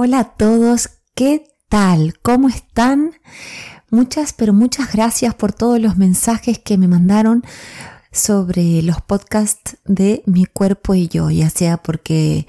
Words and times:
Hola 0.00 0.20
a 0.20 0.24
todos, 0.36 0.90
¿qué 1.16 1.44
tal? 1.68 2.20
¿Cómo 2.22 2.48
están? 2.48 3.14
Muchas, 3.90 4.32
pero 4.32 4.52
muchas 4.52 4.92
gracias 4.92 5.34
por 5.34 5.52
todos 5.52 5.80
los 5.80 5.96
mensajes 5.96 6.60
que 6.60 6.78
me 6.78 6.86
mandaron 6.86 7.42
sobre 8.12 8.80
los 8.82 9.00
podcasts 9.00 9.78
de 9.86 10.22
Mi 10.24 10.44
cuerpo 10.44 10.94
y 10.94 11.08
yo, 11.08 11.30
ya 11.30 11.50
sea 11.50 11.78
porque 11.78 12.46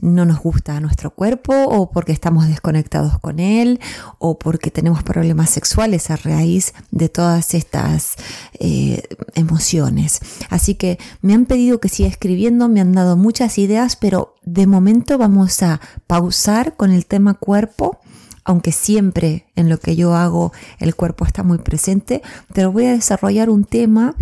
no 0.00 0.24
nos 0.24 0.38
gusta 0.40 0.78
nuestro 0.80 1.10
cuerpo 1.10 1.52
o 1.52 1.90
porque 1.90 2.12
estamos 2.12 2.46
desconectados 2.46 3.18
con 3.18 3.40
él 3.40 3.80
o 4.18 4.38
porque 4.38 4.70
tenemos 4.70 5.02
problemas 5.02 5.50
sexuales 5.50 6.10
a 6.10 6.16
raíz 6.16 6.74
de 6.90 7.08
todas 7.08 7.54
estas 7.54 8.16
eh, 8.60 9.02
emociones. 9.34 10.20
Así 10.50 10.74
que 10.74 10.98
me 11.20 11.34
han 11.34 11.46
pedido 11.46 11.80
que 11.80 11.88
siga 11.88 12.08
escribiendo, 12.08 12.68
me 12.68 12.80
han 12.80 12.92
dado 12.92 13.16
muchas 13.16 13.58
ideas, 13.58 13.96
pero 13.96 14.34
de 14.44 14.66
momento 14.66 15.18
vamos 15.18 15.62
a 15.62 15.80
pausar 16.06 16.76
con 16.76 16.92
el 16.92 17.06
tema 17.06 17.34
cuerpo 17.34 17.98
aunque 18.44 18.72
siempre 18.72 19.44
en 19.56 19.68
lo 19.68 19.78
que 19.78 19.94
yo 19.94 20.14
hago 20.14 20.52
el 20.78 20.94
cuerpo 20.94 21.26
está 21.26 21.42
muy 21.42 21.58
presente, 21.58 22.22
pero 22.54 22.72
voy 22.72 22.86
a 22.86 22.92
desarrollar 22.92 23.50
un 23.50 23.64
tema 23.64 24.14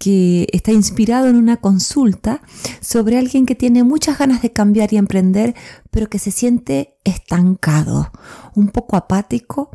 que 0.00 0.48
está 0.54 0.72
inspirado 0.72 1.28
en 1.28 1.36
una 1.36 1.58
consulta 1.58 2.40
sobre 2.80 3.18
alguien 3.18 3.44
que 3.44 3.54
tiene 3.54 3.84
muchas 3.84 4.18
ganas 4.18 4.40
de 4.40 4.50
cambiar 4.50 4.94
y 4.94 4.96
emprender, 4.96 5.54
pero 5.90 6.08
que 6.08 6.18
se 6.18 6.30
siente 6.30 6.96
estancado, 7.04 8.10
un 8.54 8.68
poco 8.68 8.96
apático 8.96 9.70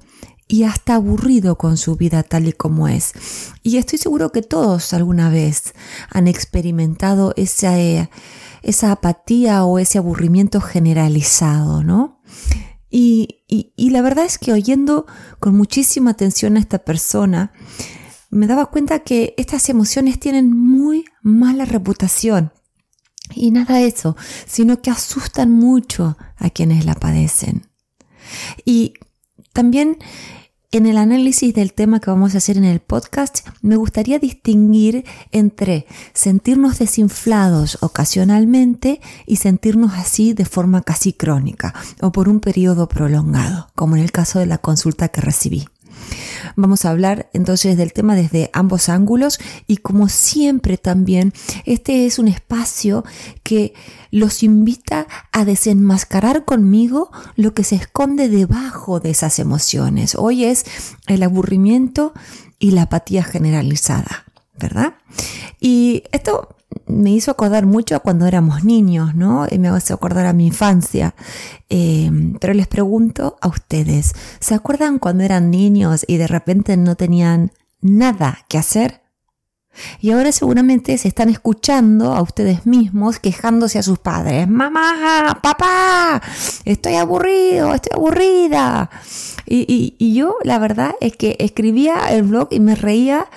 y 0.47 0.63
hasta 0.63 0.95
aburrido 0.95 1.59
con 1.59 1.77
su 1.77 1.95
vida 1.95 2.23
tal 2.23 2.47
y 2.47 2.53
como 2.53 2.87
es. 2.87 3.13
Y 3.61 3.77
estoy 3.77 3.99
seguro 3.99 4.31
que 4.31 4.41
todos 4.41 4.93
alguna 4.93 5.29
vez 5.29 5.75
han 6.09 6.27
experimentado 6.27 7.33
esa, 7.37 7.79
eh, 7.79 8.09
esa 8.63 8.91
apatía 8.91 9.63
o 9.63 9.77
ese 9.77 9.99
aburrimiento 9.99 10.59
generalizado, 10.59 11.83
¿no? 11.83 12.19
Y, 12.89 13.43
y 13.47 13.89
la 13.91 14.01
verdad 14.01 14.25
es 14.25 14.39
que 14.39 14.53
oyendo 14.53 15.05
con 15.39 15.55
muchísima 15.55 16.11
atención 16.11 16.57
a 16.57 16.61
esta 16.61 16.79
persona, 16.79 17.51
me 18.35 18.47
daba 18.47 18.65
cuenta 18.67 18.99
que 18.99 19.33
estas 19.37 19.69
emociones 19.69 20.19
tienen 20.19 20.51
muy 20.51 21.05
mala 21.21 21.65
reputación. 21.65 22.51
Y 23.33 23.51
nada 23.51 23.77
de 23.77 23.87
eso, 23.87 24.15
sino 24.45 24.81
que 24.81 24.91
asustan 24.91 25.51
mucho 25.51 26.17
a 26.37 26.49
quienes 26.49 26.85
la 26.85 26.95
padecen. 26.95 27.67
Y 28.65 28.93
también 29.53 29.97
en 30.71 30.85
el 30.85 30.97
análisis 30.97 31.53
del 31.53 31.71
tema 31.71 32.01
que 32.01 32.11
vamos 32.11 32.35
a 32.35 32.39
hacer 32.39 32.57
en 32.57 32.65
el 32.65 32.81
podcast, 32.81 33.47
me 33.61 33.77
gustaría 33.77 34.19
distinguir 34.19 35.05
entre 35.31 35.87
sentirnos 36.13 36.79
desinflados 36.79 37.77
ocasionalmente 37.81 38.99
y 39.25 39.37
sentirnos 39.37 39.93
así 39.93 40.33
de 40.33 40.43
forma 40.43 40.81
casi 40.81 41.13
crónica 41.13 41.73
o 42.01 42.11
por 42.11 42.27
un 42.27 42.41
periodo 42.41 42.89
prolongado, 42.89 43.69
como 43.75 43.95
en 43.95 44.03
el 44.03 44.11
caso 44.11 44.39
de 44.39 44.47
la 44.47 44.57
consulta 44.57 45.07
que 45.07 45.21
recibí. 45.21 45.65
Vamos 46.55 46.85
a 46.85 46.91
hablar 46.91 47.29
entonces 47.33 47.77
del 47.77 47.93
tema 47.93 48.15
desde 48.15 48.49
ambos 48.53 48.89
ángulos 48.89 49.39
y 49.67 49.77
como 49.77 50.09
siempre 50.09 50.77
también, 50.77 51.33
este 51.65 52.05
es 52.05 52.19
un 52.19 52.27
espacio 52.27 53.03
que 53.43 53.73
los 54.11 54.43
invita 54.43 55.07
a 55.31 55.45
desenmascarar 55.45 56.45
conmigo 56.45 57.11
lo 57.35 57.53
que 57.53 57.63
se 57.63 57.75
esconde 57.75 58.29
debajo 58.29 58.99
de 58.99 59.11
esas 59.11 59.39
emociones. 59.39 60.15
Hoy 60.15 60.45
es 60.45 60.65
el 61.07 61.23
aburrimiento 61.23 62.13
y 62.59 62.71
la 62.71 62.83
apatía 62.83 63.23
generalizada, 63.23 64.25
¿verdad? 64.57 64.95
Y 65.59 66.03
esto 66.11 66.55
me 66.87 67.11
hizo 67.11 67.31
acordar 67.31 67.65
mucho 67.65 67.95
a 67.95 67.99
cuando 67.99 68.25
éramos 68.25 68.63
niños, 68.63 69.15
¿no? 69.15 69.47
Y 69.49 69.57
me 69.57 69.69
hace 69.69 69.93
acordar 69.93 70.25
a 70.25 70.33
mi 70.33 70.47
infancia. 70.47 71.15
Eh, 71.69 72.11
pero 72.39 72.53
les 72.53 72.67
pregunto 72.67 73.37
a 73.41 73.47
ustedes, 73.47 74.13
¿se 74.39 74.53
acuerdan 74.53 74.99
cuando 74.99 75.23
eran 75.23 75.49
niños 75.49 76.05
y 76.07 76.17
de 76.17 76.27
repente 76.27 76.77
no 76.77 76.95
tenían 76.95 77.51
nada 77.81 78.39
que 78.47 78.57
hacer? 78.57 79.01
Y 79.99 80.11
ahora 80.11 80.31
seguramente 80.31 80.97
se 80.97 81.07
están 81.07 81.29
escuchando 81.29 82.13
a 82.13 82.21
ustedes 82.21 82.65
mismos 82.65 83.19
quejándose 83.19 83.79
a 83.79 83.83
sus 83.83 83.99
padres. 83.99 84.47
Mamá, 84.47 85.39
papá, 85.41 86.21
estoy 86.63 86.95
aburrido, 86.95 87.73
estoy 87.73 87.91
aburrida. 87.93 88.89
Y, 89.45 89.95
y 89.97 90.13
yo 90.13 90.37
la 90.43 90.59
verdad 90.59 90.95
es 91.01 91.17
que 91.17 91.35
escribía 91.39 91.95
el 92.09 92.23
blog 92.23 92.47
y 92.51 92.59
me 92.59 92.75
reía 92.75 93.27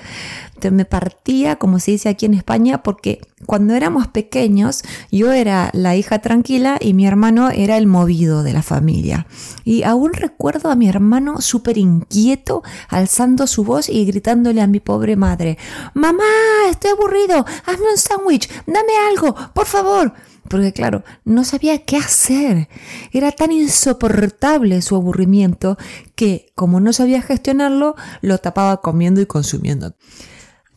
me 0.71 0.85
partía, 0.85 1.57
como 1.57 1.79
se 1.79 1.93
dice 1.93 2.09
aquí 2.09 2.27
en 2.27 2.35
España, 2.35 2.83
porque 2.83 3.21
cuando 3.47 3.75
éramos 3.75 4.09
pequeños 4.09 4.83
yo 5.11 5.33
era 5.33 5.71
la 5.73 5.97
hija 5.97 6.19
tranquila 6.21 6.79
y 6.81 6.95
mi 6.95 7.07
hermano 7.07 7.51
era 7.51 7.77
el 7.77 7.87
movido 7.87 8.43
de 8.43 8.53
la 8.53 8.63
familia. 8.63 9.27
Y 9.65 9.83
aún 9.83 10.13
recuerdo 10.13 10.71
a 10.71 10.77
mi 10.77 10.89
hermano 10.89 11.41
súper 11.41 11.79
inquieto, 11.79 12.63
alzando 12.89 13.47
su 13.47 13.65
voz 13.65 13.89
y 13.89 14.05
gritándole 14.05 14.61
a 14.61 14.67
mi 14.67 14.81
pobre 14.81 15.17
madre, 15.17 15.59
Mamá, 15.95 16.25
estoy 16.71 16.91
aburrido, 16.91 17.45
hazme 17.67 17.91
un 17.91 17.99
sándwich, 17.99 18.49
dame 18.67 18.93
algo, 19.11 19.35
por 19.55 19.67
favor 19.67 20.13
porque 20.49 20.73
claro, 20.73 21.05
no 21.25 21.45
sabía 21.45 21.85
qué 21.85 21.97
hacer. 21.97 22.69
Era 23.13 23.33
tan 23.33 23.53
insoportable 23.53 24.83
su 24.83 24.97
aburrimiento 24.97 25.77
que, 26.15 26.51
como 26.55 26.81
no 26.81 26.93
sabía 26.93 27.23
gestionarlo, 27.23 27.95
lo 28.23 28.39
tapaba 28.39 28.81
comiendo 28.81 29.21
y 29.21 29.27
consumiendo. 29.27 29.95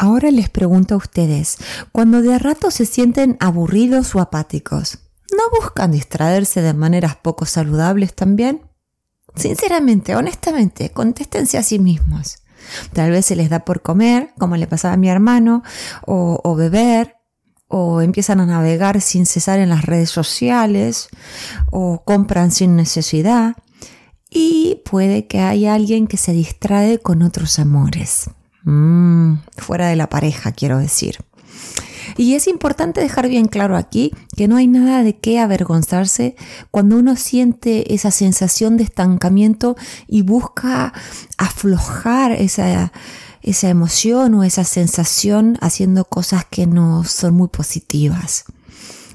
Ahora 0.02 0.32
les 0.32 0.50
pregunto 0.50 0.96
a 0.96 0.98
ustedes, 0.98 1.60
cuando 1.92 2.24
de 2.24 2.40
rato 2.40 2.72
se 2.72 2.88
sienten 2.88 3.38
aburridos 3.40 4.16
o 4.16 4.20
apáticos, 4.20 4.98
¿no 5.32 5.44
buscan 5.56 5.92
distraerse 5.92 6.64
de 6.64 6.74
maneras 6.74 7.18
poco 7.18 7.46
saludables 7.46 8.16
también? 8.16 8.64
Sinceramente, 9.36 10.16
honestamente, 10.16 10.90
contéstense 10.90 11.60
a 11.60 11.62
sí 11.62 11.78
mismos. 11.78 12.40
Tal 12.94 13.12
vez 13.12 13.28
se 13.28 13.36
les 13.36 13.52
da 13.52 13.64
por 13.64 13.84
comer, 13.84 14.34
como 14.40 14.58
le 14.58 14.66
pasaba 14.66 14.96
a 14.96 14.98
mi 14.98 15.08
hermano, 15.08 15.62
o, 16.08 16.42
o 16.44 16.56
beber, 16.56 17.18
o 17.68 18.02
empiezan 18.02 18.40
a 18.40 18.48
navegar 18.48 19.02
sin 19.02 19.28
cesar 19.28 19.60
en 19.60 19.70
las 19.70 19.86
redes 19.86 20.10
sociales, 20.10 21.10
o 21.70 22.04
compran 22.04 22.50
sin 22.50 22.76
necesidad, 22.76 23.56
y 24.32 24.82
puede 24.84 25.28
que 25.28 25.42
haya 25.42 25.76
alguien 25.76 26.08
que 26.08 26.18
se 26.18 26.34
distrae 26.34 26.98
con 26.98 27.22
otros 27.22 27.60
amores. 27.60 28.32
Mm, 28.64 29.36
fuera 29.58 29.88
de 29.88 29.96
la 29.96 30.10
pareja, 30.10 30.52
quiero 30.52 30.78
decir. 30.78 31.18
Y 32.18 32.36
es 32.36 32.48
importante 32.48 33.02
dejar 33.02 33.28
bien 33.28 33.48
claro 33.48 33.78
aquí 33.78 34.12
que 34.36 34.48
no 34.48 34.58
hay 34.58 34.68
nada 34.68 35.04
de 35.04 35.18
qué 35.18 35.40
avergonzarse 35.40 36.36
cuando 36.70 36.98
uno 36.98 37.16
siente 37.16 37.94
esa 37.94 38.12
sensación 38.12 38.78
de 38.78 38.84
estancamiento 38.84 39.76
y 40.08 40.22
busca 40.22 40.94
aflojar 41.38 42.34
esa, 42.34 42.92
esa 43.42 43.70
emoción 43.70 44.34
o 44.36 44.44
esa 44.44 44.64
sensación 44.64 45.58
haciendo 45.62 46.06
cosas 46.06 46.46
que 46.46 46.68
no 46.68 47.04
son 47.04 47.36
muy 47.36 47.48
positivas. 47.48 48.46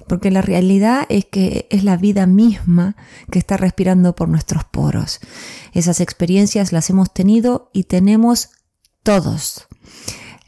Porque 0.09 0.31
la 0.31 0.41
realidad 0.41 1.05
es 1.09 1.25
que 1.25 1.67
es 1.71 1.83
la 1.83 1.97
vida 1.97 2.27
misma 2.27 2.97
que 3.31 3.41
está 3.41 3.57
respirando 3.57 4.15
por 4.15 4.29
nuestros 4.29 4.65
poros. 4.65 5.19
Esas 5.73 6.01
experiencias 6.01 6.73
las 6.73 6.91
hemos 6.91 7.13
tenido 7.13 7.71
y 7.73 7.85
tenemos 7.85 8.51
todos. 9.07 9.69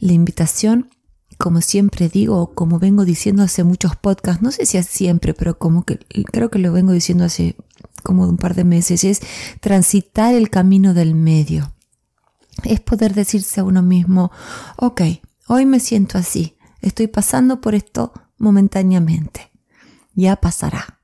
La 0.01 0.13
invitación, 0.13 0.91
como 1.39 1.61
siempre 1.61 2.09
digo, 2.09 2.55
como 2.57 2.81
vengo 2.81 3.05
diciendo 3.05 3.45
hace 3.45 3.63
muchos 3.63 3.95
podcasts, 3.95 4.43
no 4.43 4.51
sé 4.51 4.67
si 4.67 4.79
es 4.79 4.87
siempre, 4.87 5.33
pero 5.33 5.61
como 5.61 5.85
que 5.85 6.01
creo 6.33 6.51
que 6.51 6.59
lo 6.59 6.73
vengo 6.73 6.91
diciendo 6.91 7.25
hace 7.25 7.55
como 8.03 8.25
un 8.25 8.37
par 8.37 8.57
de 8.57 8.65
meses, 8.65 9.05
es 9.05 9.21
transitar 9.61 10.35
el 10.35 10.51
camino 10.51 10.93
del 10.93 11.15
medio. 11.15 11.73
Es 12.65 12.81
poder 12.81 13.15
decirse 13.15 13.61
a 13.61 13.65
uno 13.65 13.81
mismo, 13.81 14.33
ok, 14.77 15.03
hoy 15.47 15.65
me 15.65 15.79
siento 15.79 16.19
así, 16.19 16.57
estoy 16.81 17.07
pasando 17.07 17.61
por 17.61 17.77
esto 17.77 18.13
momentáneamente, 18.39 19.53
ya 20.15 20.35
pasará. 20.35 20.99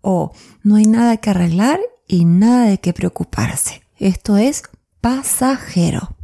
O 0.00 0.32
no 0.62 0.76
hay 0.76 0.86
nada 0.86 1.16
que 1.16 1.30
arreglar 1.30 1.80
y 2.06 2.24
nada 2.24 2.66
de 2.66 2.78
qué 2.78 2.92
preocuparse. 2.92 3.82
Esto 3.96 4.36
es 4.36 4.62
pasajero. 5.00 6.17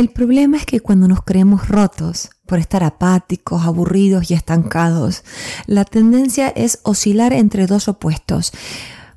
El 0.00 0.08
problema 0.08 0.56
es 0.56 0.64
que 0.64 0.80
cuando 0.80 1.08
nos 1.08 1.22
creemos 1.24 1.68
rotos 1.68 2.30
por 2.46 2.58
estar 2.58 2.82
apáticos, 2.82 3.66
aburridos 3.66 4.30
y 4.30 4.34
estancados, 4.34 5.24
la 5.66 5.84
tendencia 5.84 6.48
es 6.48 6.78
oscilar 6.84 7.34
entre 7.34 7.66
dos 7.66 7.86
opuestos. 7.86 8.50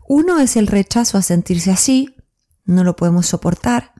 Uno 0.10 0.42
es 0.42 0.58
el 0.58 0.68
rechazo 0.68 1.18
a 1.18 1.22
sentirse 1.22 1.72
así, 1.72 2.18
no 2.66 2.84
lo 2.84 2.98
podemos 2.98 3.28
soportar, 3.28 3.94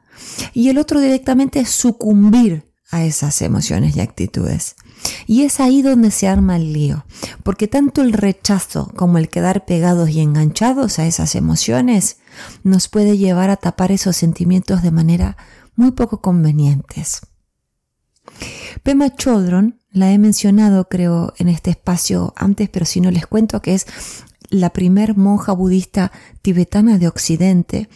y 0.52 0.68
el 0.68 0.78
otro 0.78 1.00
directamente 1.00 1.62
es 1.62 1.70
sucumbir 1.70 2.74
a 2.92 3.06
esas 3.06 3.42
emociones 3.42 3.96
y 3.96 4.02
actitudes. 4.02 4.76
Y 5.28 5.44
es 5.44 5.60
ahí 5.60 5.82
donde 5.82 6.12
se 6.12 6.28
arma 6.28 6.56
el 6.56 6.74
lío, 6.74 7.06
porque 7.44 7.68
tanto 7.68 8.02
el 8.02 8.14
rechazo 8.14 8.92
como 8.96 9.18
el 9.18 9.30
quedar 9.30 9.66
pegados 9.66 10.10
y 10.10 10.22
enganchados 10.22 11.00
a 11.00 11.06
esas 11.06 11.36
emociones 11.36 12.18
nos 12.64 12.88
puede 12.88 13.18
llevar 13.18 13.50
a 13.50 13.58
tapar 13.58 13.92
esos 13.92 14.16
sentimientos 14.16 14.82
de 14.82 14.92
manera 14.92 15.38
muy 15.76 15.92
poco 15.92 16.22
convenientes. 16.22 17.22
Pema 18.84 19.16
Chodron, 19.16 19.80
la 19.92 20.12
he 20.12 20.18
mencionado 20.18 20.88
creo 20.88 21.34
en 21.38 21.50
este 21.50 21.70
espacio 21.72 22.34
antes, 22.36 22.70
pero 22.70 22.86
si 22.86 23.02
no 23.02 23.12
les 23.12 23.28
cuento 23.28 23.62
que 23.62 23.76
es 23.76 23.86
la 24.50 24.72
primer 24.72 25.18
monja 25.18 25.52
budista 25.52 26.12
tibetana 26.42 26.98
de 26.98 27.08
Occidente. 27.08 27.90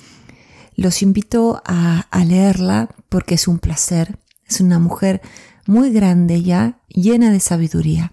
Los 0.76 1.02
invito 1.02 1.62
a, 1.66 2.08
a 2.10 2.26
leerla 2.26 2.90
porque 3.10 3.36
es 3.36 3.48
un 3.48 3.60
placer. 3.60 4.20
Es 4.48 4.62
una 4.62 4.80
mujer 4.80 5.22
muy 5.68 5.92
grande 5.92 6.44
ya, 6.44 6.82
llena 6.88 7.32
de 7.32 7.40
sabiduría. 7.40 8.12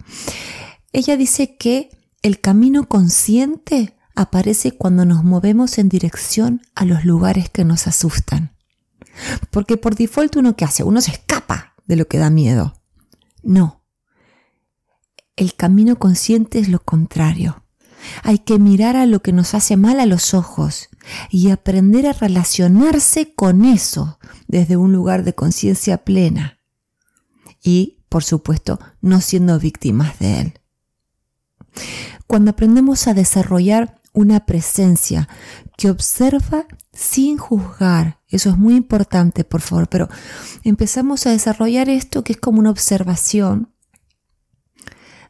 Ella 0.93 1.17
dice 1.17 1.57
que 1.57 1.91
el 2.23 2.41
camino 2.41 2.89
consciente 2.89 3.97
aparece 4.15 4.73
cuando 4.73 5.05
nos 5.05 5.25
movemos 5.25 5.79
en 5.79 5.89
dirección 5.89 6.63
a 6.75 6.85
los 6.85 7.05
lugares 7.05 7.51
que 7.51 7.65
nos 7.65 7.87
asustan. 7.87 8.57
Porque 9.51 9.77
por 9.77 9.95
default 9.95 10.37
uno 10.37 10.57
qué 10.57 10.65
hace? 10.65 10.85
Uno 10.85 11.01
se 11.01 11.13
escapa 11.13 11.75
de 11.87 11.97
lo 11.97 12.07
que 12.07 12.19
da 12.19 12.31
miedo. 12.31 12.81
No. 13.43 13.85
El 15.37 15.55
camino 15.55 15.97
consciente 15.99 16.59
es 16.59 16.69
lo 16.69 16.79
contrario. 16.81 17.65
Hay 18.23 18.39
que 18.39 18.59
mirar 18.59 18.97
a 18.97 19.07
lo 19.07 19.21
que 19.21 19.33
nos 19.33 19.55
hace 19.55 19.77
mal 19.77 19.99
a 19.99 20.07
los 20.07 20.35
ojos 20.35 20.89
y 21.31 21.51
aprender 21.51 22.07
a 22.07 22.13
relacionarse 22.13 23.35
con 23.35 23.65
eso 23.65 24.19
desde 24.47 24.77
un 24.77 24.93
lugar 24.93 25.25
de 25.25 25.35
conciencia 25.35 25.99
plena. 25.99 26.61
Y, 27.65 28.05
por 28.09 28.23
supuesto, 28.23 28.79
no 29.01 29.21
siendo 29.21 29.59
víctimas 29.59 30.19
de 30.21 30.41
él. 30.41 30.61
Cuando 32.29 32.53
aprendemos 32.53 33.09
a 33.09 33.15
desarrollar 33.15 34.01
una 34.15 34.47
presencia 34.47 35.29
que 35.77 35.91
observa 35.91 36.67
sin 36.93 37.37
juzgar. 37.37 38.21
Eso 38.29 38.51
es 38.51 38.57
muy 38.57 38.77
importante, 38.77 39.45
por 39.45 39.61
favor, 39.61 39.89
pero 39.89 40.09
empezamos 40.63 41.27
a 41.27 41.31
desarrollar 41.31 41.89
esto 41.89 42.25
que 42.25 42.35
es 42.35 42.41
como 42.41 42.61
una 42.61 42.71
observación 42.71 43.73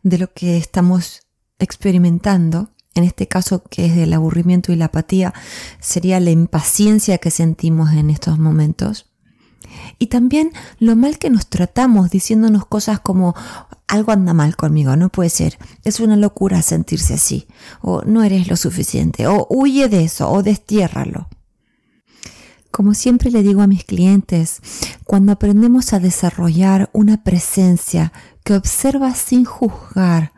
de 0.02 0.18
lo 0.18 0.32
que 0.32 0.58
estamos 0.58 1.22
experimentando. 1.58 2.70
En 2.94 3.04
este 3.04 3.26
caso, 3.26 3.64
que 3.64 3.86
es 3.86 3.96
el 3.96 4.12
aburrimiento 4.12 4.70
y 4.70 4.76
la 4.76 4.84
apatía, 4.84 5.34
sería 5.80 6.20
la 6.20 6.30
impaciencia 6.30 7.18
que 7.18 7.30
sentimos 7.30 7.92
en 7.92 8.10
estos 8.10 8.38
momentos. 8.38 9.13
Y 9.98 10.06
también 10.06 10.52
lo 10.78 10.96
mal 10.96 11.18
que 11.18 11.30
nos 11.30 11.46
tratamos 11.46 12.10
diciéndonos 12.10 12.66
cosas 12.66 13.00
como 13.00 13.34
algo 13.86 14.12
anda 14.12 14.32
mal 14.32 14.56
conmigo, 14.56 14.96
no 14.96 15.08
puede 15.08 15.30
ser, 15.30 15.58
es 15.84 16.00
una 16.00 16.16
locura 16.16 16.62
sentirse 16.62 17.14
así, 17.14 17.46
o 17.80 18.02
no 18.02 18.22
eres 18.22 18.48
lo 18.48 18.56
suficiente, 18.56 19.26
o 19.26 19.46
huye 19.50 19.88
de 19.88 20.04
eso, 20.04 20.30
o 20.30 20.42
destiérralo. 20.42 21.28
Como 22.74 22.92
siempre 22.94 23.30
le 23.30 23.44
digo 23.44 23.62
a 23.62 23.68
mis 23.68 23.84
clientes, 23.84 24.60
cuando 25.04 25.30
aprendemos 25.30 25.92
a 25.92 26.00
desarrollar 26.00 26.90
una 26.92 27.22
presencia 27.22 28.12
que 28.42 28.54
observa 28.54 29.14
sin 29.14 29.44
juzgar 29.44 30.32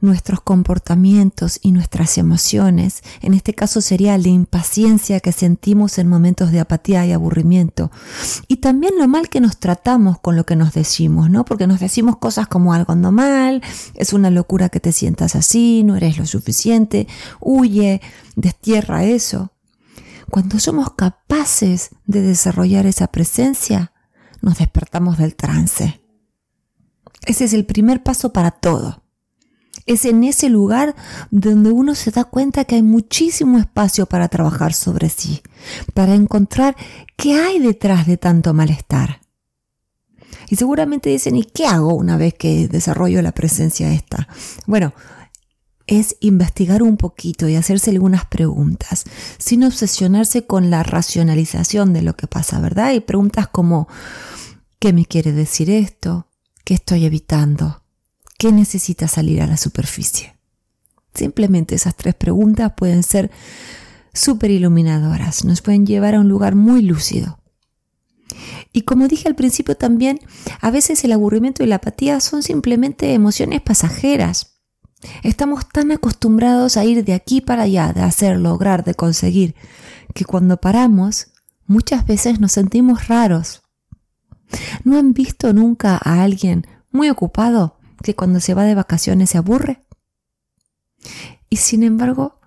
nuestros 0.00 0.40
comportamientos 0.40 1.58
y 1.60 1.72
nuestras 1.72 2.16
emociones, 2.16 3.02
en 3.20 3.34
este 3.34 3.52
caso 3.52 3.82
sería 3.82 4.16
la 4.16 4.28
impaciencia 4.28 5.20
que 5.20 5.32
sentimos 5.32 5.98
en 5.98 6.08
momentos 6.08 6.50
de 6.50 6.60
apatía 6.60 7.04
y 7.04 7.12
aburrimiento, 7.12 7.90
y 8.48 8.56
también 8.56 8.94
lo 8.98 9.06
mal 9.06 9.28
que 9.28 9.42
nos 9.42 9.58
tratamos 9.58 10.18
con 10.18 10.34
lo 10.34 10.46
que 10.46 10.56
nos 10.56 10.72
decimos, 10.72 11.28
¿no? 11.28 11.44
Porque 11.44 11.66
nos 11.66 11.80
decimos 11.80 12.16
cosas 12.16 12.46
como 12.46 12.72
algo 12.72 12.94
ando 12.94 13.12
mal, 13.12 13.62
es 13.96 14.14
una 14.14 14.30
locura 14.30 14.70
que 14.70 14.80
te 14.80 14.92
sientas 14.92 15.36
así, 15.36 15.82
no 15.84 15.94
eres 15.94 16.16
lo 16.16 16.24
suficiente, 16.24 17.06
huye, 17.38 18.00
destierra 18.34 19.04
eso. 19.04 19.52
Cuando 20.30 20.58
somos 20.58 20.94
capaces 20.94 21.90
de 22.06 22.22
desarrollar 22.22 22.86
esa 22.86 23.06
presencia, 23.08 23.92
nos 24.42 24.58
despertamos 24.58 25.18
del 25.18 25.36
trance. 25.36 26.02
Ese 27.24 27.44
es 27.44 27.52
el 27.52 27.66
primer 27.66 28.02
paso 28.02 28.32
para 28.32 28.50
todo. 28.50 29.02
Es 29.86 30.04
en 30.04 30.24
ese 30.24 30.48
lugar 30.48 30.96
donde 31.30 31.70
uno 31.70 31.94
se 31.94 32.10
da 32.10 32.24
cuenta 32.24 32.64
que 32.64 32.76
hay 32.76 32.82
muchísimo 32.82 33.58
espacio 33.58 34.06
para 34.06 34.28
trabajar 34.28 34.72
sobre 34.72 35.08
sí, 35.08 35.42
para 35.94 36.14
encontrar 36.14 36.76
qué 37.16 37.34
hay 37.34 37.60
detrás 37.60 38.06
de 38.06 38.16
tanto 38.16 38.52
malestar. 38.52 39.20
Y 40.48 40.56
seguramente 40.56 41.10
dicen, 41.10 41.36
¿y 41.36 41.44
qué 41.44 41.66
hago 41.66 41.94
una 41.94 42.16
vez 42.16 42.34
que 42.34 42.68
desarrollo 42.68 43.22
la 43.22 43.32
presencia 43.32 43.92
esta? 43.92 44.28
Bueno, 44.66 44.92
es 45.86 46.16
investigar 46.20 46.82
un 46.82 46.96
poquito 46.96 47.48
y 47.48 47.54
hacerse 47.54 47.90
algunas 47.90 48.24
preguntas, 48.26 49.04
sin 49.38 49.64
obsesionarse 49.64 50.46
con 50.46 50.70
la 50.70 50.82
racionalización 50.82 51.92
de 51.92 52.02
lo 52.02 52.16
que 52.16 52.26
pasa, 52.26 52.60
¿verdad? 52.60 52.92
Y 52.92 53.00
preguntas 53.00 53.46
como, 53.46 53.88
¿qué 54.78 54.92
me 54.92 55.06
quiere 55.06 55.32
decir 55.32 55.70
esto? 55.70 56.28
¿Qué 56.64 56.74
estoy 56.74 57.04
evitando? 57.04 57.82
¿Qué 58.38 58.52
necesita 58.52 59.06
salir 59.06 59.40
a 59.40 59.46
la 59.46 59.56
superficie? 59.56 60.36
Simplemente 61.14 61.76
esas 61.76 61.96
tres 61.96 62.14
preguntas 62.14 62.72
pueden 62.76 63.02
ser 63.02 63.30
súper 64.12 64.50
iluminadoras, 64.50 65.44
nos 65.44 65.62
pueden 65.62 65.86
llevar 65.86 66.14
a 66.14 66.20
un 66.20 66.28
lugar 66.28 66.54
muy 66.54 66.82
lúcido. 66.82 67.38
Y 68.72 68.82
como 68.82 69.08
dije 69.08 69.28
al 69.28 69.36
principio 69.36 69.76
también, 69.76 70.20
a 70.60 70.70
veces 70.70 71.04
el 71.04 71.12
aburrimiento 71.12 71.62
y 71.62 71.66
la 71.66 71.76
apatía 71.76 72.20
son 72.20 72.42
simplemente 72.42 73.14
emociones 73.14 73.62
pasajeras 73.62 74.55
Estamos 75.22 75.68
tan 75.68 75.92
acostumbrados 75.92 76.76
a 76.76 76.84
ir 76.84 77.04
de 77.04 77.12
aquí 77.12 77.40
para 77.40 77.62
allá, 77.62 77.92
de 77.92 78.02
hacer, 78.02 78.38
lograr, 78.38 78.84
de 78.84 78.94
conseguir, 78.94 79.54
que 80.14 80.24
cuando 80.24 80.56
paramos, 80.58 81.32
muchas 81.66 82.06
veces 82.06 82.40
nos 82.40 82.52
sentimos 82.52 83.08
raros. 83.08 83.62
¿No 84.84 84.98
han 84.98 85.12
visto 85.12 85.52
nunca 85.52 86.00
a 86.02 86.22
alguien 86.22 86.66
muy 86.90 87.10
ocupado 87.10 87.78
que 88.02 88.14
cuando 88.14 88.40
se 88.40 88.54
va 88.54 88.64
de 88.64 88.74
vacaciones 88.74 89.30
se 89.30 89.38
aburre? 89.38 89.84
Y 91.50 91.56
sin 91.56 91.82
embargo, 91.82 92.40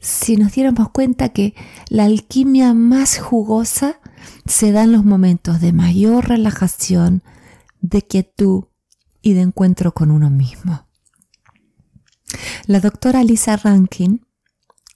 si 0.00 0.36
nos 0.36 0.52
diéramos 0.52 0.90
cuenta 0.90 1.30
que 1.30 1.54
la 1.88 2.04
alquimia 2.04 2.74
más 2.74 3.18
jugosa 3.18 4.00
se 4.46 4.72
da 4.72 4.84
en 4.84 4.92
los 4.92 5.04
momentos 5.04 5.60
de 5.60 5.72
mayor 5.72 6.28
relajación, 6.28 7.22
de 7.80 8.02
quietud 8.02 8.64
y 9.20 9.34
de 9.34 9.42
encuentro 9.42 9.92
con 9.92 10.10
uno 10.10 10.30
mismo. 10.30 10.86
La 12.72 12.80
doctora 12.80 13.22
Lisa 13.22 13.58
Rankin 13.58 14.26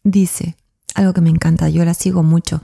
dice, 0.02 0.56
algo 0.94 1.12
que 1.12 1.20
me 1.20 1.28
encanta, 1.28 1.68
yo 1.68 1.84
la 1.84 1.92
sigo 1.92 2.22
mucho, 2.22 2.62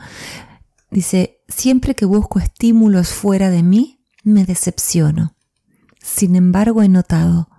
dice, 0.90 1.42
siempre 1.48 1.94
que 1.94 2.06
busco 2.06 2.38
estímulos 2.38 3.10
fuera 3.10 3.50
de 3.50 3.62
mí, 3.62 4.06
me 4.24 4.46
decepciono. 4.46 5.36
Sin 6.00 6.34
embargo, 6.34 6.82
he 6.82 6.88
notado 6.88 7.50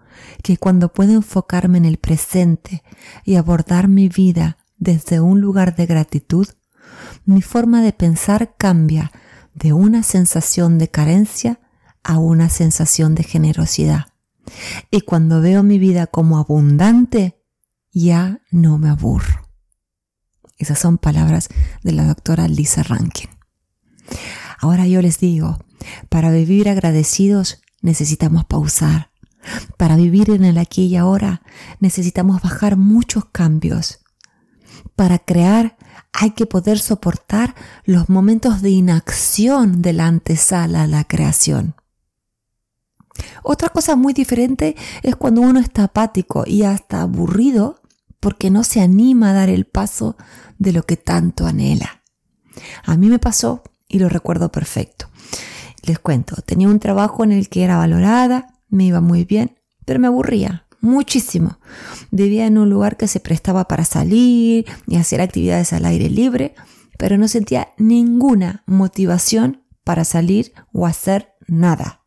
que 0.42 0.58
cuando 0.58 0.94
puedo 0.94 1.12
enfocarme 1.14 1.78
en 1.78 1.86
el 1.86 1.98
presente 1.98 2.82
y 3.24 3.36
abordar 3.36 3.88
mi 3.88 4.10
vida 4.10 4.58
desde 4.80 5.20
un 5.20 5.40
lugar 5.40 5.76
de 5.76 5.86
gratitud, 5.86 6.48
mi 7.24 7.44
forma 7.44 7.84
de 7.84 7.94
pensar 7.94 8.56
cambia 8.58 9.12
de 9.54 9.74
una 9.74 10.02
sensación 10.02 10.80
de 10.80 10.90
carencia 10.90 11.60
a 12.02 12.18
una 12.18 12.50
sensación 12.50 13.14
de 13.14 13.22
generosidad. 13.22 14.08
Y 14.90 15.02
cuando 15.02 15.40
veo 15.40 15.62
mi 15.62 15.78
vida 15.78 16.08
como 16.08 16.40
abundante, 16.40 17.43
ya 17.94 18.42
no 18.52 18.78
me 18.78 18.90
aburro. 18.90 19.48
Esas 20.58 20.80
son 20.80 20.98
palabras 20.98 21.50
de 21.84 21.92
la 21.92 22.06
doctora 22.06 22.48
Lisa 22.48 22.84
Rankin. 22.84 23.30
Ahora 24.60 24.88
yo 24.88 25.02
les 25.02 25.20
digo, 25.20 25.60
para 26.10 26.32
vivir 26.32 26.70
agradecidos 26.70 27.62
necesitamos 27.82 28.46
pausar. 28.46 29.12
Para 29.78 29.98
vivir 29.98 30.30
en 30.30 30.46
el 30.46 30.58
aquí 30.58 30.86
y 30.86 30.96
ahora 30.96 31.42
necesitamos 31.80 32.42
bajar 32.42 32.78
muchos 32.78 33.26
cambios. 33.26 34.00
Para 34.96 35.20
crear 35.20 35.78
hay 36.14 36.32
que 36.32 36.46
poder 36.46 36.80
soportar 36.80 37.56
los 37.84 38.08
momentos 38.10 38.62
de 38.62 38.70
inacción 38.70 39.82
de 39.82 39.94
la 39.94 40.08
antesala 40.08 40.84
a 40.84 40.88
la 40.88 41.04
creación. 41.04 41.76
Otra 43.44 43.70
cosa 43.70 43.96
muy 43.96 44.14
diferente 44.14 44.76
es 45.02 45.16
cuando 45.16 45.42
uno 45.42 45.60
está 45.60 45.86
apático 45.86 46.46
y 46.48 46.64
hasta 46.64 47.02
aburrido 47.02 47.82
porque 48.24 48.50
no 48.50 48.64
se 48.64 48.80
anima 48.80 49.32
a 49.32 49.34
dar 49.34 49.50
el 49.50 49.66
paso 49.66 50.16
de 50.58 50.72
lo 50.72 50.84
que 50.84 50.96
tanto 50.96 51.46
anhela. 51.46 52.04
A 52.86 52.96
mí 52.96 53.10
me 53.10 53.20
pasó 53.20 53.64
y 53.90 54.00
lo 54.00 54.08
recuerdo 54.08 54.50
perfecto. 54.50 55.10
Les 55.82 56.00
cuento, 56.00 56.38
tenía 56.42 56.70
un 56.70 56.80
trabajo 56.80 57.26
en 57.26 57.34
el 57.34 57.50
que 57.50 57.66
era 57.66 57.76
valorada, 57.76 58.62
me 58.70 58.86
iba 58.86 59.02
muy 59.02 59.26
bien, 59.26 59.60
pero 59.84 60.00
me 60.00 60.08
aburría 60.08 60.66
muchísimo. 60.80 61.60
Vivía 62.12 62.48
en 62.48 62.58
un 62.58 62.70
lugar 62.70 62.96
que 62.96 63.10
se 63.10 63.20
prestaba 63.20 63.68
para 63.68 63.84
salir 63.84 64.66
y 64.88 64.96
hacer 64.96 65.20
actividades 65.20 65.74
al 65.74 65.84
aire 65.84 66.10
libre, 66.10 66.56
pero 66.98 67.18
no 67.18 67.28
sentía 67.28 67.74
ninguna 67.78 68.64
motivación 68.66 69.66
para 69.84 70.06
salir 70.06 70.54
o 70.72 70.86
hacer 70.86 71.34
nada. 71.46 72.06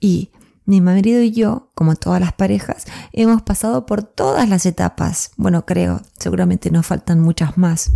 Y 0.00 0.32
mi 0.66 0.80
marido 0.80 1.20
y 1.22 1.30
yo, 1.30 1.70
como 1.74 1.94
todas 1.94 2.20
las 2.20 2.32
parejas, 2.32 2.86
hemos 3.12 3.42
pasado 3.42 3.86
por 3.86 4.02
todas 4.02 4.48
las 4.48 4.66
etapas. 4.66 5.32
Bueno, 5.36 5.66
creo, 5.66 6.00
seguramente 6.18 6.70
nos 6.70 6.86
faltan 6.86 7.20
muchas 7.20 7.58
más. 7.58 7.92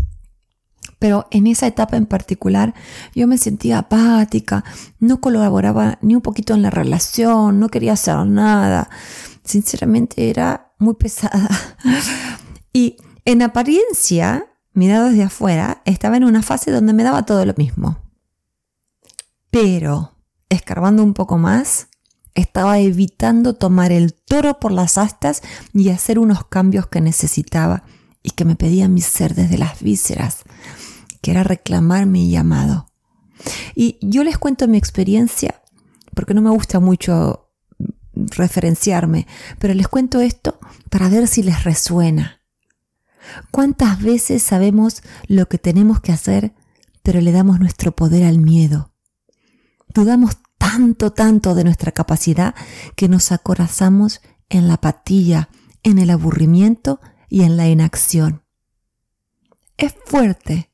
Pero 0.99 1.27
en 1.31 1.47
esa 1.47 1.67
etapa 1.67 1.97
en 1.97 2.07
particular 2.07 2.75
yo 3.15 3.27
me 3.27 3.39
sentía 3.39 3.79
apática, 3.79 4.65
no 4.99 5.21
colaboraba 5.21 5.99
ni 6.03 6.15
un 6.15 6.21
poquito 6.21 6.55
en 6.55 6.63
la 6.63 6.71
relación, 6.71 7.61
no 7.61 7.69
quería 7.69 7.93
hacer 7.93 8.27
nada. 8.27 8.91
Sinceramente 9.45 10.31
era 10.31 10.73
muy 10.79 10.95
pesada. 10.95 11.49
Y 12.71 12.97
en 13.25 13.43
apariencia, 13.43 14.47
mirado 14.73 15.09
desde 15.09 15.25
afuera, 15.25 15.83
estaba 15.85 16.17
en 16.17 16.25
una 16.25 16.43
fase 16.43 16.71
donde 16.71 16.93
me 16.93 17.03
daba 17.03 17.25
todo 17.25 17.45
lo 17.45 17.55
mismo. 17.57 17.99
Pero, 19.51 20.13
escarbando 20.49 21.03
un 21.03 21.15
poco 21.15 21.39
más, 21.39 21.88
estaba 22.41 22.79
evitando 22.79 23.55
tomar 23.55 23.93
el 23.93 24.15
toro 24.15 24.59
por 24.61 24.73
las 24.73 24.99
astas 24.99 25.43
y 25.73 25.91
hacer 25.91 26.19
unos 26.19 26.47
cambios 26.47 26.87
que 26.87 27.01
necesitaba 27.01 27.85
y 28.23 28.31
que 28.31 28.45
me 28.45 28.57
pedía 28.57 28.89
mi 28.89 29.01
ser 29.01 29.35
desde 29.35 29.59
las 29.59 29.83
vísceras, 29.83 30.43
que 31.21 31.31
era 31.31 31.43
reclamar 31.43 32.07
mi 32.07 32.31
llamado. 32.31 32.89
Y 33.75 33.99
yo 34.01 34.25
les 34.25 34.39
cuento 34.39 34.69
mi 34.69 34.79
experiencia, 34.79 35.63
porque 36.15 36.35
no 36.35 36.43
me 36.43 36.51
gusta 36.51 36.81
mucho 36.81 37.51
referenciarme, 38.15 39.27
pero 39.59 39.75
les 39.75 39.89
cuento 39.89 40.21
esto 40.21 40.59
para 40.91 41.09
ver 41.09 41.29
si 41.29 41.43
les 41.43 41.65
resuena. 41.65 42.41
¿Cuántas 43.51 44.03
veces 44.03 44.43
sabemos 44.43 45.03
lo 45.27 45.49
que 45.49 45.59
tenemos 45.59 46.01
que 46.01 46.13
hacer, 46.13 46.55
pero 47.03 47.21
le 47.21 47.33
damos 47.33 47.61
nuestro 47.61 47.95
poder 47.95 48.25
al 48.25 48.39
miedo? 48.39 48.93
Dudamos 49.95 50.39
tanto, 50.69 51.13
tanto 51.13 51.55
de 51.55 51.65
nuestra 51.65 51.93
capacidad 51.93 52.55
que 52.95 53.09
nos 53.09 53.33
acorazamos 53.33 54.21
en 54.51 54.69
la 54.69 54.75
apatía, 54.75 55.49
en 55.83 55.99
el 55.99 56.11
aburrimiento 56.11 57.01
y 57.31 57.43
en 57.43 57.57
la 57.57 57.69
inacción. 57.69 58.43
Es 59.79 59.95
fuerte, 60.05 60.71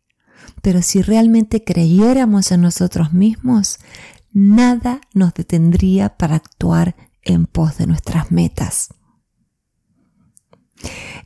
pero 0.62 0.82
si 0.82 1.00
realmente 1.00 1.62
creyéramos 1.62 2.50
en 2.50 2.62
nosotros 2.62 3.12
mismos, 3.12 3.78
nada 4.32 5.00
nos 5.12 5.32
detendría 5.32 6.16
para 6.16 6.36
actuar 6.36 6.96
en 7.22 7.46
pos 7.46 7.78
de 7.78 7.86
nuestras 7.86 8.32
metas. 8.32 8.88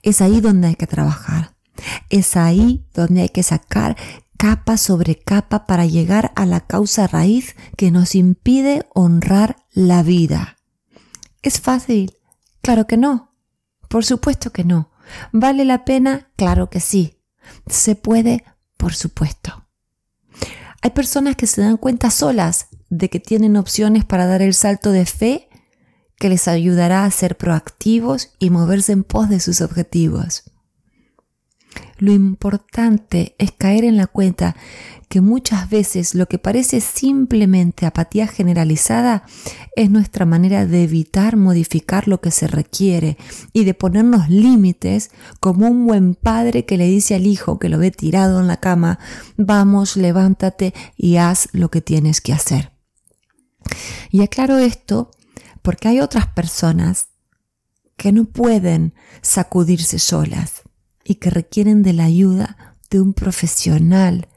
Es 0.03 0.21
ahí 0.21 0.43
donde 0.43 0.69
hay 0.69 0.75
que 0.75 0.87
trabajar. 0.87 1.57
Es 2.11 2.37
ahí 2.37 2.87
donde 2.93 3.23
hay 3.23 3.29
que 3.31 3.43
sacar 3.43 3.97
capa 4.39 4.77
sobre 4.77 5.19
capa 5.19 5.67
para 5.67 5.85
llegar 5.85 6.33
a 6.37 6.47
la 6.47 6.61
causa 6.61 7.07
raíz 7.07 7.57
que 7.77 7.91
nos 7.91 8.15
impide 8.15 8.87
honrar 8.95 9.57
la 9.73 10.03
vida. 10.03 10.57
¿Es 11.43 11.61
fácil? 11.61 12.15
Claro 12.63 12.87
que 12.87 12.97
no. 12.97 13.35
Por 13.89 14.05
supuesto 14.05 14.51
que 14.51 14.65
no. 14.65 14.91
¿Vale 15.33 15.65
la 15.65 15.85
pena? 15.85 16.31
Claro 16.37 16.71
que 16.71 16.81
sí. 16.81 17.19
¿Se 17.67 17.97
puede? 17.97 18.45
Por 18.77 18.95
supuesto. 18.95 19.67
Hay 20.83 20.91
personas 20.91 21.35
que 21.35 21.47
se 21.47 21.61
dan 21.61 21.77
cuenta 21.77 22.11
solas 22.11 22.69
de 22.91 23.11
que 23.11 23.19
tienen 23.19 23.57
opciones 23.57 24.05
para 24.05 24.27
dar 24.27 24.41
el 24.41 24.55
salto 24.55 24.93
de 24.93 25.05
fe 25.05 25.49
que 26.17 26.29
les 26.29 26.47
ayudará 26.47 27.05
a 27.05 27.11
ser 27.11 27.37
proactivos 27.37 28.35
y 28.39 28.51
moverse 28.51 28.93
en 28.93 29.03
pos 29.03 29.29
de 29.29 29.41
sus 29.41 29.61
objetivos. 29.61 30.45
Lo 31.99 32.13
importante 32.13 33.35
es 33.39 33.51
caer 33.53 33.85
en 33.85 33.97
la 33.97 34.07
cuenta 34.07 34.55
que 35.09 35.21
muchas 35.21 35.69
veces 35.69 36.15
lo 36.15 36.27
que 36.27 36.39
parece 36.39 36.81
simplemente 36.81 37.87
apatía 37.87 38.29
generalizada 38.29 39.25
es 39.75 39.91
nuestra 39.91 40.25
manera 40.25 40.67
de 40.67 40.85
evitar 40.85 41.37
modificar 41.37 42.07
lo 42.07 42.21
que 42.21 42.31
se 42.31 42.47
requiere 42.47 43.17
y 43.53 43.65
de 43.65 43.75
ponernos 43.75 44.29
límites 44.29 45.11
como 45.41 45.67
un 45.67 45.87
buen 45.87 46.15
padre 46.15 46.65
que 46.67 46.77
le 46.77 46.87
dice 46.87 47.15
al 47.15 47.27
hijo 47.27 47.59
que 47.59 47.69
lo 47.69 47.79
ve 47.79 47.91
tirado 47.91 48.39
en 48.39 48.47
la 48.47 48.59
cama, 48.59 48.99
vamos, 49.37 49.97
levántate 49.97 50.75
y 50.97 51.17
haz 51.17 51.49
lo 51.53 51.71
que 51.71 51.81
tienes 51.81 52.21
que 52.21 52.33
hacer. 52.33 52.73
Y 54.11 54.23
aclaro 54.23 54.59
esto 54.59 55.11
porque 55.63 55.89
hay 55.89 56.01
otras 56.01 56.29
personas 56.29 57.09
que 57.97 58.13
no 58.13 58.27
pueden 58.27 58.95
sacudirse 59.21 59.99
solas 59.99 60.63
y 61.09 61.15
que 61.15 61.31
requieren 61.31 61.83
de 61.83 61.95
la 61.95 62.05
ayuda 62.05 62.77
de 62.91 63.01
un 63.01 63.15
profesional 63.15 64.29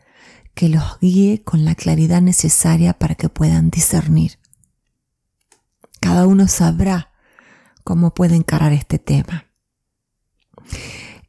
que 0.53 0.69
los 0.69 0.99
guíe 1.01 1.43
con 1.43 1.65
la 1.65 1.75
claridad 1.75 2.21
necesaria 2.21 2.93
para 2.93 3.15
que 3.15 3.27
puedan 3.27 3.69
discernir. 3.69 4.39
Cada 5.99 6.25
uno 6.25 6.47
sabrá 6.47 7.11
cómo 7.83 8.13
puede 8.13 8.37
encarar 8.37 8.71
este 8.71 8.99
tema. 8.99 9.47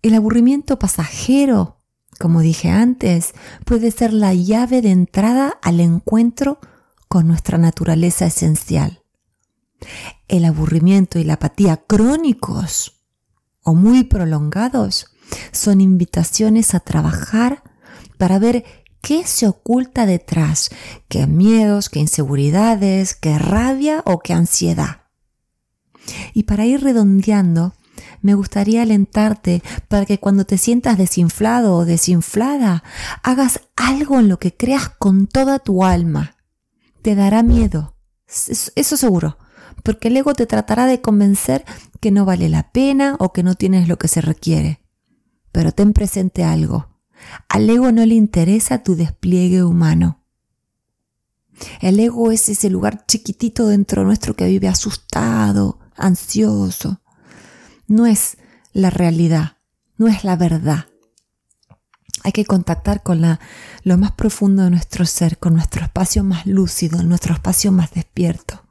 El 0.02 0.14
aburrimiento 0.14 0.78
pasajero, 0.78 1.80
como 2.20 2.40
dije 2.40 2.70
antes, 2.70 3.32
puede 3.64 3.90
ser 3.90 4.12
la 4.12 4.34
llave 4.34 4.80
de 4.80 4.92
entrada 4.92 5.58
al 5.60 5.80
encuentro 5.80 6.60
con 7.08 7.26
nuestra 7.26 7.58
naturaleza 7.58 8.26
esencial. 8.26 9.02
El 10.28 10.44
aburrimiento 10.44 11.18
y 11.18 11.24
la 11.24 11.34
apatía 11.34 11.78
crónicos 11.78 13.02
o 13.64 13.74
muy 13.74 14.04
prolongados 14.04 15.11
son 15.50 15.80
invitaciones 15.80 16.74
a 16.74 16.80
trabajar 16.80 17.62
para 18.18 18.38
ver 18.38 18.64
qué 19.00 19.26
se 19.26 19.48
oculta 19.48 20.06
detrás, 20.06 20.70
qué 21.08 21.26
miedos, 21.26 21.88
qué 21.88 21.98
inseguridades, 21.98 23.14
qué 23.14 23.38
rabia 23.38 24.02
o 24.06 24.20
qué 24.20 24.32
ansiedad. 24.32 25.02
Y 26.32 26.44
para 26.44 26.64
ir 26.64 26.82
redondeando, 26.82 27.74
me 28.22 28.34
gustaría 28.34 28.82
alentarte 28.82 29.62
para 29.88 30.06
que 30.06 30.18
cuando 30.18 30.44
te 30.44 30.58
sientas 30.58 30.96
desinflado 30.98 31.76
o 31.76 31.84
desinflada, 31.84 32.82
hagas 33.22 33.60
algo 33.76 34.18
en 34.20 34.28
lo 34.28 34.38
que 34.38 34.56
creas 34.56 34.88
con 34.88 35.26
toda 35.26 35.58
tu 35.58 35.84
alma. 35.84 36.36
Te 37.02 37.14
dará 37.14 37.42
miedo, 37.42 37.96
eso 38.26 38.96
seguro, 38.96 39.38
porque 39.82 40.08
el 40.08 40.16
ego 40.16 40.34
te 40.34 40.46
tratará 40.46 40.86
de 40.86 41.00
convencer 41.00 41.64
que 42.00 42.12
no 42.12 42.24
vale 42.24 42.48
la 42.48 42.70
pena 42.70 43.16
o 43.18 43.32
que 43.32 43.42
no 43.42 43.54
tienes 43.56 43.88
lo 43.88 43.98
que 43.98 44.08
se 44.08 44.20
requiere. 44.20 44.81
Pero 45.52 45.72
ten 45.72 45.92
presente 45.92 46.44
algo. 46.44 46.88
Al 47.48 47.68
ego 47.68 47.92
no 47.92 48.04
le 48.04 48.14
interesa 48.14 48.82
tu 48.82 48.96
despliegue 48.96 49.62
humano. 49.62 50.24
El 51.80 52.00
ego 52.00 52.32
es 52.32 52.48
ese 52.48 52.70
lugar 52.70 53.06
chiquitito 53.06 53.66
dentro 53.66 54.04
nuestro 54.04 54.34
que 54.34 54.46
vive 54.46 54.68
asustado, 54.68 55.78
ansioso. 55.96 57.00
No 57.86 58.06
es 58.06 58.38
la 58.72 58.90
realidad, 58.90 59.58
no 59.98 60.08
es 60.08 60.24
la 60.24 60.36
verdad. 60.36 60.86
Hay 62.24 62.32
que 62.32 62.44
contactar 62.44 63.02
con 63.02 63.20
la, 63.20 63.40
lo 63.82 63.98
más 63.98 64.12
profundo 64.12 64.64
de 64.64 64.70
nuestro 64.70 65.04
ser, 65.04 65.38
con 65.38 65.54
nuestro 65.54 65.84
espacio 65.84 66.22
más 66.24 66.46
lúcido, 66.46 67.02
nuestro 67.02 67.34
espacio 67.34 67.72
más 67.72 67.90
despierto. 67.92 68.62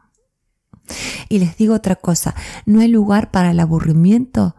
Y 1.29 1.39
les 1.39 1.57
digo 1.57 1.75
otra 1.75 1.95
cosa, 1.95 2.35
no 2.65 2.79
hay 2.81 2.87
lugar 2.87 3.31
para 3.31 3.51
el 3.51 3.59
aburrimiento 3.59 4.55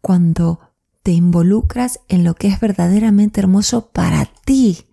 cuando 0.00 0.60
te 1.06 1.12
involucras 1.12 2.00
en 2.08 2.24
lo 2.24 2.34
que 2.34 2.48
es 2.48 2.58
verdaderamente 2.58 3.38
hermoso 3.38 3.90
para 3.92 4.28
ti. 4.44 4.88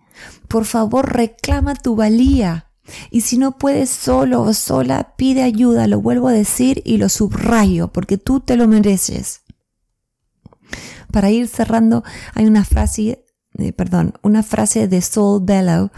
Por 0.46 0.64
favor, 0.64 1.12
reclama 1.12 1.74
tu 1.74 1.96
valía. 1.96 2.70
Y 3.10 3.22
si 3.22 3.36
no 3.36 3.58
puedes 3.58 3.90
solo 3.90 4.42
o 4.42 4.54
sola, 4.54 5.14
pide 5.16 5.42
ayuda, 5.42 5.88
lo 5.88 6.00
vuelvo 6.00 6.28
a 6.28 6.32
decir 6.32 6.82
y 6.84 6.98
lo 6.98 7.08
subrayo, 7.08 7.88
porque 7.88 8.16
tú 8.16 8.38
te 8.38 8.56
lo 8.56 8.68
mereces. 8.68 9.42
Para 11.10 11.32
ir 11.32 11.48
cerrando, 11.48 12.04
hay 12.34 12.46
una 12.46 12.64
frase, 12.64 13.26
eh, 13.58 13.72
perdón, 13.72 14.14
una 14.22 14.44
frase 14.44 14.86
de 14.86 15.00
Saul 15.00 15.42
Bellow 15.44 15.90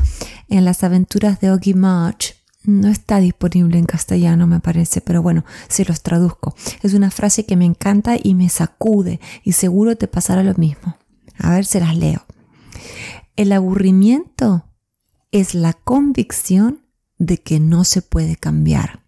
en 0.49 0.65
las 0.65 0.83
aventuras 0.83 1.41
de 1.41 1.51
Oggy 1.51 1.75
March 1.75 2.36
no 2.67 2.89
está 2.89 3.19
disponible 3.19 3.79
en 3.79 3.87
castellano, 3.87 4.47
me 4.47 4.61
parece, 4.61 5.01
pero 5.01 5.23
bueno, 5.23 5.45
se 5.69 5.85
los 5.85 6.03
traduzco. 6.03 6.55
Es 6.83 6.95
una 6.95 7.11
frase 7.11 7.47
que 7.47 7.57
me 7.57 7.65
encanta 7.65 8.17
y 8.23 8.35
me 8.35 8.49
sacude 8.49 9.21
y 9.43 9.53
seguro 9.53 9.97
te 9.97 10.09
pasará 10.09 10.43
lo 10.43 10.55
mismo. 10.55 10.97
A 11.39 11.51
ver, 11.51 11.65
se 11.65 11.81
las 11.81 11.97
leo. 11.97 12.25
El 13.37 13.53
aburrimiento 13.53 14.67
es 15.31 15.55
la 15.55 15.73
convicción 15.73 16.83
de 17.19 17.39
que 17.39 17.61
no 17.61 17.85
se 17.85 18.03
puede 18.03 18.37
cambiar. 18.37 19.03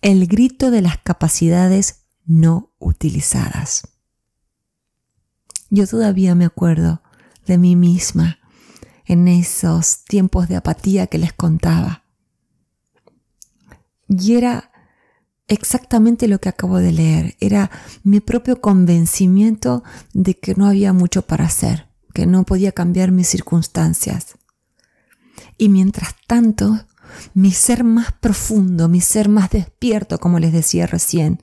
El 0.00 0.26
grito 0.26 0.70
de 0.70 0.82
las 0.82 0.98
capacidades 0.98 2.06
no 2.24 2.72
utilizadas. 2.78 3.88
Yo 5.70 5.86
todavía 5.86 6.34
me 6.34 6.44
acuerdo 6.44 7.02
de 7.46 7.58
mí 7.58 7.76
misma 7.76 8.38
en 9.12 9.28
esos 9.28 10.04
tiempos 10.04 10.48
de 10.48 10.56
apatía 10.56 11.06
que 11.06 11.18
les 11.18 11.32
contaba. 11.32 12.04
Y 14.08 14.34
era 14.34 14.70
exactamente 15.48 16.28
lo 16.28 16.40
que 16.40 16.48
acabo 16.48 16.78
de 16.78 16.92
leer, 16.92 17.36
era 17.40 17.70
mi 18.02 18.20
propio 18.20 18.60
convencimiento 18.60 19.82
de 20.12 20.34
que 20.38 20.54
no 20.54 20.66
había 20.66 20.92
mucho 20.92 21.22
para 21.22 21.44
hacer, 21.44 21.88
que 22.14 22.26
no 22.26 22.44
podía 22.44 22.72
cambiar 22.72 23.10
mis 23.12 23.28
circunstancias. 23.28 24.34
Y 25.58 25.68
mientras 25.68 26.14
tanto, 26.26 26.86
mi 27.34 27.52
ser 27.52 27.84
más 27.84 28.12
profundo, 28.12 28.88
mi 28.88 29.00
ser 29.00 29.28
más 29.28 29.50
despierto, 29.50 30.18
como 30.18 30.38
les 30.38 30.52
decía 30.52 30.86
recién, 30.86 31.42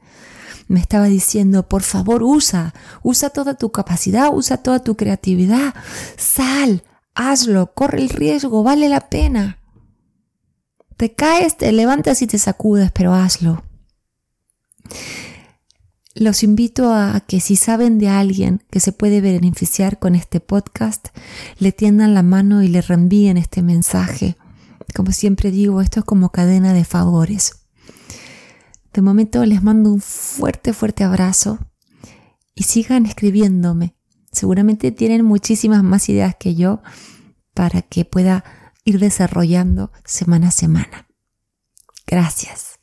me 0.67 0.79
estaba 0.79 1.05
diciendo, 1.05 1.67
por 1.67 1.81
favor, 1.81 2.21
usa, 2.23 2.73
usa 3.01 3.31
toda 3.31 3.55
tu 3.55 3.71
capacidad, 3.71 4.29
usa 4.31 4.57
toda 4.57 4.79
tu 4.79 4.95
creatividad, 4.95 5.73
sal, 6.15 6.83
hazlo, 7.19 7.73
corre 7.73 7.99
el 8.01 8.09
riesgo, 8.09 8.63
vale 8.63 8.88
la 8.88 9.09
pena. 9.09 9.59
Te 10.95 11.13
caes, 11.13 11.57
te 11.57 11.71
levantas 11.71 12.21
y 12.21 12.27
te 12.27 12.38
sacudes, 12.38 12.91
pero 12.91 13.13
hazlo. 13.13 13.63
los 16.15 16.43
invito 16.43 16.93
a 16.93 17.21
que 17.21 17.39
si 17.39 17.55
saben 17.55 17.97
de 17.99 18.09
alguien 18.09 18.63
que 18.71 18.79
se 18.79 18.91
puede 18.91 19.21
beneficiar 19.21 19.99
con 19.99 20.15
este 20.15 20.39
podcast, 20.39 21.09
le 21.59 21.71
tiendan 21.71 22.13
la 22.13 22.23
mano 22.23 22.63
y 22.63 22.67
le 22.67 22.81
reenvíen 22.81 23.38
este 23.38 23.61
mensaje. 23.61 24.35
Como 24.95 25.11
siempre 25.11 25.51
digo, 25.51 25.81
esto 25.81 25.99
es 25.99 26.05
como 26.05 26.31
cadena 26.31 26.73
de 26.73 26.83
favores. 26.83 27.67
De 28.93 29.01
momento 29.01 29.45
les 29.45 29.61
mando 29.61 29.91
un 29.91 30.01
fuerte, 30.01 30.73
fuerte 30.73 31.03
abrazo 31.03 31.59
y 32.55 32.63
sigan 32.63 33.05
escribiéndome. 33.05 33.99
Seguramente 34.31 34.91
tienen 34.91 35.25
muchísimas 35.25 35.83
más 35.83 36.09
ideas 36.09 36.36
que 36.39 36.55
yo 36.55 36.81
para 37.53 37.81
que 37.81 38.05
pueda 38.05 38.43
ir 38.86 39.00
desarrollando 39.00 39.91
semana 40.05 40.50
a 40.50 40.51
semana. 40.51 41.07
Gracias. 42.07 42.78